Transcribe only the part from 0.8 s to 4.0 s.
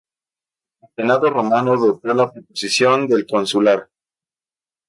El Senado Romano adoptó la proposición del consular.